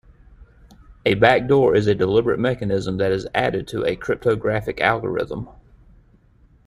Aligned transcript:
A 1.05 1.13
backdoor 1.13 1.75
is 1.75 1.85
a 1.85 1.93
deliberate 1.93 2.39
mechanism 2.39 2.97
that 2.97 3.11
is 3.11 3.27
added 3.35 3.67
to 3.67 3.85
a 3.85 3.95
cryptographic 3.95 4.81
algorithm. 4.81 5.47